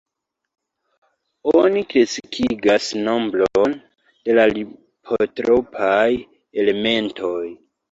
Oni 1.59 1.83
kreskigas 1.91 2.87
nombron 3.09 3.77
de 4.31 4.49
lipotropaj 4.55 6.03
elementoj. 6.65 7.39